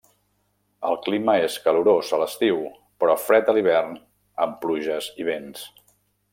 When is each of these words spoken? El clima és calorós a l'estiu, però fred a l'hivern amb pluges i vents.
El 0.87 0.95
clima 1.07 1.35
és 1.49 1.57
calorós 1.65 2.09
a 2.17 2.19
l'estiu, 2.23 2.65
però 3.05 3.19
fred 3.27 3.53
a 3.53 3.57
l'hivern 3.59 3.95
amb 4.47 4.59
pluges 4.67 5.15
i 5.25 5.33
vents. 5.33 5.71